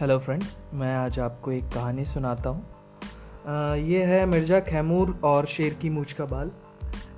Hello 0.00 0.18
friends, 0.18 0.54
मैं 0.74 0.94
आज 0.96 1.18
आपको 1.20 1.52
एक 1.52 1.68
कहानी 1.68 2.04
सुनाता 2.04 2.50
हूँ। 2.50 3.78
ये 3.84 4.02
है 4.04 4.24
मिर्ज़ा 4.26 4.60
खैमूर 4.60 5.10
और 5.24 5.46
शेर 5.46 5.74
की 5.74 5.90
मूछ 5.90 6.12
का 6.12 6.24
बाल। 6.24 6.50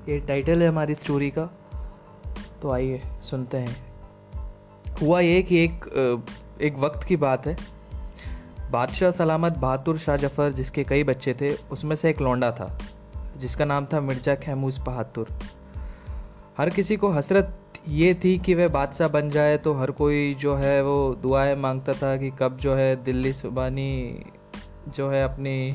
ये 0.08 0.18
टाइटल 0.20 0.62
है 0.62 0.68
हमारी 0.68 0.94
स्टोरी 0.94 1.30
का। 1.30 1.44
तो 2.62 2.70
आइए 2.72 3.00
सुनते 3.22 3.58
हैं। 3.58 3.76
हुआ 5.02 5.20
ये 5.20 5.42
कि 5.42 5.58
एक 5.64 5.84
एक 6.60 6.78
वक्त 6.78 7.04
की 7.04 7.16
बात 7.16 7.46
है। 7.46 7.56
बादशाह 8.70 9.10
सलामत 9.10 9.58
बहादुर 9.58 9.98
शाह 9.98 10.16
जफ़र 10.16 10.52
जिसके 10.52 10.84
कई 10.84 11.04
बच्चे 11.04 11.34
थे, 11.40 11.54
उसमें 11.54 11.96
से 11.96 12.10
एक 12.10 12.20
लौंडा 12.20 12.50
था, 12.50 12.76
जिसका 13.36 13.64
नाम 13.64 13.86
था 13.92 14.00
मिर्ज़ा 14.00 14.34
खैमूस 14.36 14.80
बहादुर। 14.86 15.28
हर 16.60 16.70
किसी 16.70 16.96
को 16.96 17.08
हसरत 17.08 17.58
ये 17.88 18.14
थी 18.14 18.38
कि 18.38 18.54
वह 18.54 18.68
बादशाह 18.68 19.08
बन 19.08 19.30
जाए 19.30 19.58
तो 19.58 19.72
हर 19.72 19.90
कोई 19.90 20.34
जो 20.34 20.54
है 20.54 20.82
वो 20.82 21.14
दुआएँ 21.22 21.54
माँगता 21.56 21.92
था 21.92 22.16
कि 22.16 22.30
कब 22.30 22.56
जो 22.56 22.74
है 22.74 23.04
दिल्ली 23.04 23.32
सुबानी 23.32 24.22
जो 24.88 25.08
है 25.10 25.24
अपनी 25.24 25.72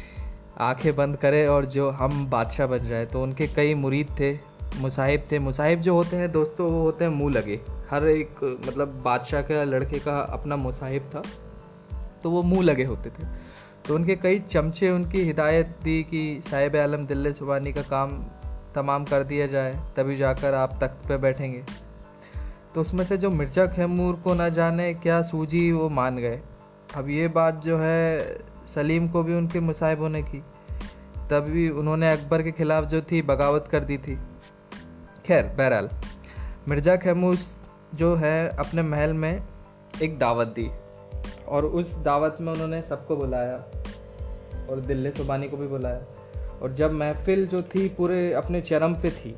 आँखें 0.58 0.96
बंद 0.96 1.16
करे 1.16 1.46
और 1.46 1.64
जो 1.64 1.90
हम 1.90 2.26
बादशाह 2.30 2.66
बन 2.66 2.78
जाए। 2.78 3.06
तो 3.06 3.22
उनके 3.22 3.46
कई 3.46 3.74
मुरीद 3.74 4.06
थे, 4.20 4.38
मुसाहिब 4.80 5.24
थे। 5.32 5.38
मुसाहिब 5.38 5.80
जो 5.80 5.94
होते 5.94 6.16
हैं 6.16 6.32
दोस्तों, 6.32 6.70
वो 6.70 6.82
होते 6.82 7.04
हैं 7.04 7.12
मुँह 7.12 7.32
लगे। 7.32 7.60
हर 7.90 8.08
एक 8.08 8.60
मतलब 8.68 9.02
बादशाह 9.04 9.42
का, 9.42 9.64
लड़के 9.64 9.98
का 9.98 10.20
अपना 10.20 10.56
मुसाहिब 10.56 11.10
था 11.14 11.22
तो 12.22 12.30
वो 12.30 12.42
मुँह 12.42 12.62
लगे 12.62 12.84
होते 12.84 13.10
थे। 13.10 13.28
तो 13.88 13.94
उनके 13.94 14.16
कई 14.16 14.38
चमचे 14.38 14.90
उनकी 14.90 15.22
हिदायत 15.22 15.78
दी 15.84 16.02
कि 16.02 16.42
साहिब 16.50 16.76
आलम 16.76 17.06
दिल्ली 17.06 17.32
सुबानी 17.32 17.72
का 17.72 17.82
काम 17.82 18.24
तमाम 18.76 19.04
कर 19.04 19.22
दिया 19.22 19.46
जाए, 19.46 19.72
तभी 19.96 20.16
जाकर 20.16 20.54
आप 20.54 20.78
तख्त 20.84 21.08
पे 21.08 21.16
बैठेंगे। 21.16 21.64
तो 22.74 22.80
उसमें 22.80 23.04
से 23.04 23.16
जो 23.16 23.30
मिर्ज़ा 23.30 23.66
खैमूर 23.66 24.14
को 24.14 24.34
ना 24.34 24.48
जाने, 24.48 24.94
क्या 24.94 25.22
सूझी 25.22 25.72
वो 25.72 25.88
मान 25.88 26.16
गए। 26.16 26.40
अब 26.94 27.08
ये 27.08 27.28
बात 27.28 27.54
जो 27.54 27.78
है, 27.78 28.36
सलीम 28.74 29.08
को 29.08 29.22
भी 29.22 29.34
उनके 29.34 29.60
मुसाहिब 29.60 30.00
होने 30.00 30.22
की। 30.22 30.44
तभी 31.30 31.68
उन्होंने 31.70 32.12
अकबर 32.12 32.42
के 32.42 32.52
खिलाफ 32.52 32.84
जो 32.84 33.00
थी, 33.02 33.22
बगावत 33.22 33.68
कर 33.70 33.84
दी 33.84 33.98
थी। 33.98 34.18
खैर, 35.26 35.46
बहरहाल, 35.46 35.90
मिर्ज़ा 36.68 36.96
खैमूस 36.96 37.56
जो 37.94 38.14
है, 38.14 38.48
अपने 38.48 38.82
महल 38.82 39.12
में 39.12 39.42
एक 40.02 40.18
दावत 40.18 40.46
दी। 40.46 40.70
और 41.48 41.66
उस 41.66 41.98
दावत 41.98 42.36
में 42.40 42.52
उन्होंने 42.52 42.82
सबको 42.82 43.16
बुलाया 43.16 43.56
और 44.70 44.80
दिल्ली 44.80 45.10
सुबानी 45.10 45.48
को 45.48 45.56
भी 45.56 45.66
बुलाया। 45.66 46.00
और 46.62 46.74
जब 46.74 46.92
महफिल 46.92 47.46
जो 47.46 47.62
थी 47.62 47.88
पूरे 47.88 48.32
अपने 48.32 48.60
चरम 48.60 48.94
पे 48.94 49.10
थी 49.10 49.34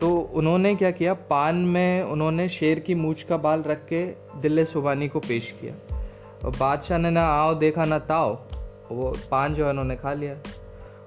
तो 0.00 0.16
उन्होंने 0.34 0.74
क्या 0.74 0.90
किया? 0.90 1.14
पान 1.14 1.56
में 1.56 2.02
उन्होंने 2.02 2.48
शेर 2.48 2.78
की 2.78 2.94
मूछ 2.94 3.22
का 3.22 3.36
बाल 3.36 3.62
रख 3.62 3.84
के 3.86 4.04
दिल्ली 4.40 4.64
सुबानी 4.64 5.08
को 5.08 5.20
पेश 5.20 5.50
किया। 5.60 5.74
और 6.44 6.56
बादशाह 6.60 6.98
ने 6.98 7.10
ना 7.10 7.26
आओ 7.26 7.54
देखा, 7.54 7.84
ना 7.84 7.98
ताओ, 7.98 8.34
वो 8.90 9.12
पान 9.30 9.54
जो 9.54 9.64
है 9.64 9.70
उन्होंने 9.70 9.96
खा 9.96 10.12
लिया। 10.12 10.36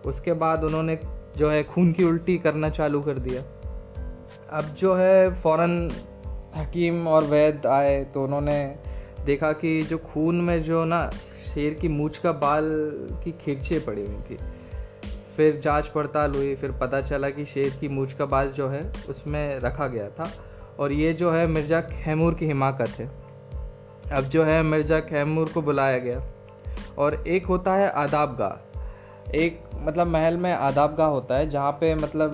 उसके 0.06 0.34
बाद 0.34 0.64
उन्होंने 0.64 1.00
जो 1.38 1.50
है 1.50 1.64
खून 1.64 1.92
की 1.92 2.04
उल्टी 2.04 2.38
करना 2.38 2.70
चालू 2.70 3.02
कर 3.02 3.18
दिया। 3.18 3.42
अब 4.50 4.76
जो 4.80 4.96
है 4.96 5.34
फ़ौरन 5.42 5.92
हकीम 6.56 7.08
और 7.08 7.24
वैद 7.24 7.66
आए 7.66 8.04
तो 8.04 8.24
उन्होंने 8.24 8.76
देखा 9.26 9.52
कि 9.52 9.82
जो 9.82 9.98
खून 9.98 10.42
में 10.42 10.62
जो 10.64 10.84
ना 10.86 11.10
शेर 11.54 11.74
की 11.74 11.88
मूछ 11.88 12.18
का 12.18 12.32
बाल 12.32 12.70
की 13.24 13.32
खिरचे 13.32 13.80
पड़ी 13.80 14.02
हुई 14.02 14.22
थी। 14.30 14.38
फिर 15.38 15.60
जाँच 15.64 15.88
पड़ताल 15.88 16.32
हुई, 16.32 16.56
फिर 16.56 16.72
पता 16.72 17.02
चला 17.02 17.30
कि 17.30 17.46
शेर 17.46 17.78
की 17.80 17.88
मूछ 17.88 18.14
का 18.14 18.26
बाल 18.26 18.50
जो 18.50 18.68
है, 18.68 18.92
उसमें 19.10 19.60
रखा 19.60 19.88
गया 19.88 20.10
था। 20.10 20.30
और 20.80 20.92
ये 20.92 21.14
जो 21.14 21.32
है 21.32 21.48
मिर्ज़ा 21.48 21.82
खैमूर 21.82 22.34
की 22.34 22.46
हिमाकत 22.46 22.90
है। 22.90 23.12
अब 24.14 24.24
जो 24.24 24.44
है 24.44 24.64
मिर्ज़ा 24.64 25.00
खैमूर 25.00 25.50
को 25.50 25.62
बुलाया 25.62 25.98
गया। 25.98 26.22
और 26.98 27.24
एक 27.28 27.46
होता 27.46 27.74
है 27.74 27.90
आदाब 27.90 28.36
गाह 28.36 28.70
एक 29.36 29.62
मतलब 29.80 30.08
महल 30.08 30.38
में 30.38 30.54
आदाब 30.54 30.96
गाह 30.96 31.08
होता 31.08 31.36
है, 31.36 31.50
जहाँ 31.50 31.72
पे 31.72 31.96
मतलब 31.96 32.32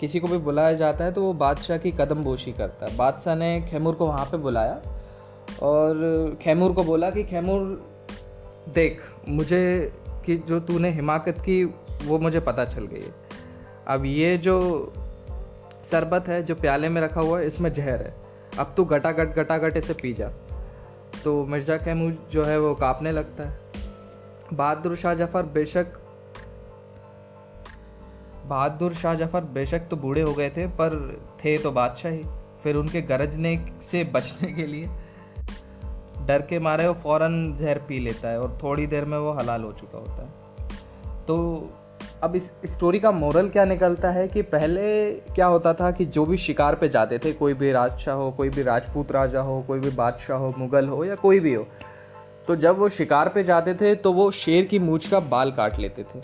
किसी 0.00 0.20
को 0.20 0.28
भी 0.28 0.38
बुलाया 0.38 0.72
जाता 0.72 1.04
है 1.04 1.12
तो 1.12 1.22
वो 1.22 1.32
बादशाह 1.32 1.78
की 1.78 1.90
कदम 1.90 2.24
बोशी 2.24 2.52
करता 2.52 2.86
है। 2.86 2.96
बादशाह 2.96 3.34
ने 3.34 3.60
खैमूर 3.70 3.94
को 3.94 4.06
वहाँ 4.06 4.24
पे 4.24 4.36
बुलाया 4.36 4.80
और 5.62 6.38
खैमूर 6.42 6.72
को 6.72 6.84
बोला 6.84 7.10
कि, 7.10 7.24
खैमूर, 7.24 7.60
देख, 8.68 9.00
मुझे 9.28 9.92
कि 10.30 10.36
जो 10.36 10.60
तूने 10.60 10.90
हिमाकत 10.90 11.38
की, 11.38 11.64
वो 12.04 12.18
मुझे 12.18 12.40
पता 12.40 12.64
चल 12.64 12.86
गई 12.86 13.00
है। 13.00 13.14
अब 13.86 14.04
ये 14.04 14.36
जो 14.38 14.58
शरबत 15.90 16.28
है, 16.28 16.42
जो 16.42 16.54
प्याले 16.54 16.88
में 16.88 17.00
रखा 17.00 17.20
हुआ 17.20 17.38
है, 17.40 17.46
इसमें 17.46 17.72
जहर 17.72 18.02
है। 18.02 18.14
अब 18.58 18.74
तू 18.76 18.84
गटागट 18.84 19.34
गटागट 19.34 19.76
इसे 19.76 19.94
पी 19.94 20.12
जा। 20.12 20.28
तो 21.24 21.44
मिर्ज़ा 21.46 21.76
कैमूर 21.76 22.12
जो 22.30 22.44
है, 22.44 22.58
वो 22.60 22.74
कांपने 22.74 23.12
लगता 23.12 23.44
है। 23.44 23.58
बहादुर 24.52 24.96
शाह 24.96 25.14
ज़फ़र 25.14 25.42
बेशक, 25.42 25.86
बहादुर 28.46 28.94
शाह 28.94 29.14
ज़फ़र 29.14 29.44
बेशक 29.44 29.88
तो 29.90 29.96
बूढ़े 29.96 30.22
हो 30.22 30.32
गए 30.34 30.50
थे, 30.50 30.66
पर 30.66 31.20
थे 31.44 31.58
तो 31.58 31.72
बादशाह। 31.72 32.12
ही 32.12 32.22
फिर 32.62 32.76
उनके 32.76 33.02
गरजने 33.02 33.56
से 33.82 34.04
बचने 34.04 34.52
के 34.52 34.66
लिए 34.66 34.88
डर 36.30 36.42
के 36.42 36.58
मारे 36.58 36.88
वो 36.88 36.94
फ़ौरन 36.94 37.54
जहर 37.58 37.78
पी 37.78 37.98
लेता 37.98 38.28
है 38.28 38.40
और 38.40 38.58
थोड़ी 38.62 38.86
देर 38.86 39.04
में 39.04 39.18
वो 39.18 39.32
हलाल 39.32 39.62
हो 39.62 39.72
चुका 39.72 39.98
होता 39.98 40.22
है। 40.22 41.18
तो 41.26 41.36
अब 42.22 42.36
इस 42.36 42.50
स्टोरी 42.66 42.98
का 43.00 43.10
मोरल 43.12 43.48
क्या 43.48 43.64
निकलता 43.64 44.10
है 44.10 44.26
कि 44.28 44.42
पहले 44.42 45.12
क्या 45.12 45.46
होता 45.46 45.72
था 45.74 45.90
कि 45.90 46.04
जो 46.06 46.24
भी 46.26 46.36
शिकार 46.36 46.74
पे 46.74 46.88
जाते 46.88 47.18
थे, 47.18 47.32
कोई 47.32 47.54
भी 47.54 47.72
राजशाह 47.72 48.14
हो, 48.14 48.30
कोई 48.30 48.48
भी 48.48 48.62
राजपूत 48.62 49.12
राजा 49.12 49.40
हो, 49.40 49.60
कोई 49.62 49.78
भी 49.78 49.90
बादशाह 49.90 50.38
हो, 50.38 50.54
मुगल 50.58 50.88
हो 50.88 51.04
या 51.04 51.14
कोई 51.14 51.40
भी 51.40 51.54
हो 51.54 51.66
तो 52.46 52.56
जब 52.56 52.78
वो 52.78 52.88
शिकार 52.88 53.28
पे 53.28 53.44
जाते 53.44 53.74
थे 53.74 53.94
तो 53.94 54.12
वो 54.12 54.30
शेर 54.30 54.64
की 54.64 54.78
मूछ 54.78 55.08
का 55.08 55.20
बाल 55.20 55.52
काट 55.52 55.78
लेते 55.78 56.02
थे। 56.02 56.20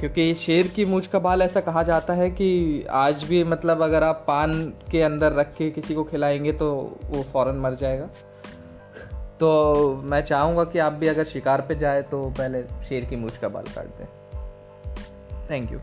क्योंकि 0.00 0.34
शेर 0.34 0.66
की 0.66 0.84
मूछ 0.84 1.06
का 1.06 1.18
बाल 1.18 1.42
ऐसा 1.42 1.60
कहा 1.60 1.82
जाता 1.82 2.14
है 2.14 2.30
कि 2.30 2.48
आज 2.90 3.24
भी 3.24 3.44
मतलब 3.44 3.82
अगर 3.82 4.02
आप 4.02 4.24
पान 4.28 4.52
के 4.90 5.02
अंदर 5.02 5.32
रख 5.32 5.54
के 5.54 5.70
किसी 5.70 5.94
को 5.94 6.04
खिलाएँगे 6.04 6.52
तो 6.52 6.70
वो 7.04 7.22
फ़ौरन 7.22 7.56
मर 7.56 7.74
जाएगा। 7.74 8.08
तो 9.40 9.96
मैं 10.04 10.20
चाहूँगा 10.20 10.64
कि 10.64 10.78
आप 10.78 10.92
भी 10.92 11.08
अगर 11.08 11.24
शिकार 11.24 11.60
पे 11.60 11.74
जाए 11.74 12.02
तो 12.02 12.30
पहले 12.30 12.62
शेर 12.84 13.04
की 13.04 13.16
मूछ 13.16 13.38
का 13.38 13.48
बाल 13.48 13.64
काट 13.64 13.86
दें। 13.86 14.06
थैंक 15.50 15.72
यू 15.72 15.78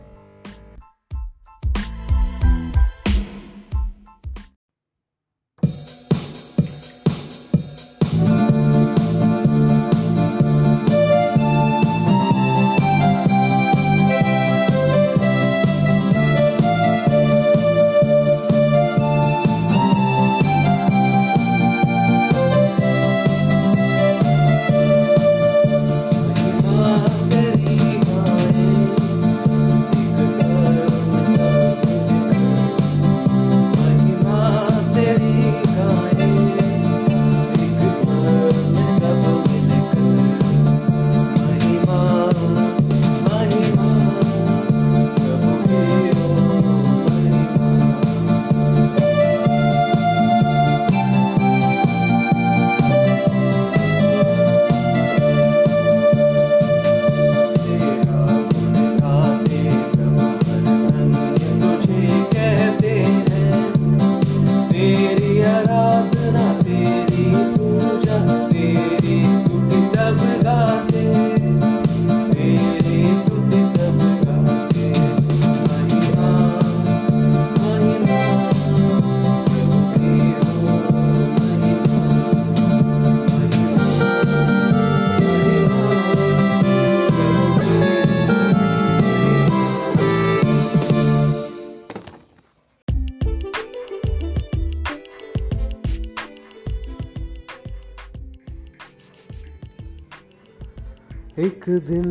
एक 101.38 101.64
दिन 101.86 102.08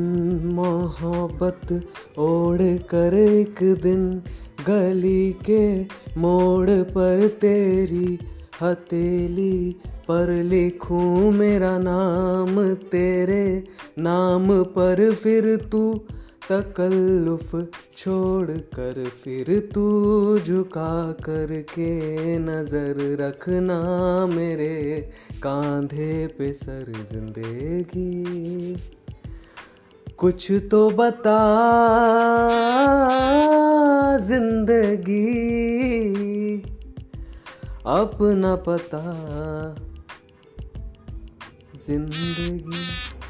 मोहब्बत 0.54 1.72
ओढ़ 2.20 2.62
कर 2.90 3.14
एक 3.14 3.60
दिन 3.82 4.02
गली 4.68 5.32
के 5.46 5.64
मोड़ 6.20 6.70
पर 6.70 7.28
तेरी 7.42 8.20
हथेली 8.62 9.76
पर 10.08 10.32
लिखूं 10.44 11.32
मेरा 11.32 11.78
नाम, 11.78 12.62
तेरे 12.92 13.64
नाम 14.00 14.48
पर 14.64 15.12
फिर 15.14 15.56
तू 15.72 15.94
तकल्लुफ 16.50 17.52
छोड़ 17.98 18.52
कर, 18.52 19.04
फिर 19.24 19.60
तू 19.74 20.40
झुका 20.40 21.12
कर 21.12 21.54
के 21.70 22.40
नज़र 22.40 23.00
रखना 23.22 23.80
मेरे 24.26 24.96
कांधे 25.44 26.28
पे 26.28 26.52
सर 26.54 26.92
ज़िंदगी। 27.12 28.76
कुछ 30.24 30.52
तो 30.72 30.90
बता 30.90 31.40
ज़िंदगी। 34.18 35.20
अपना 37.86 38.56
पता 38.68 39.02
ज़िंदगी। 41.86 43.23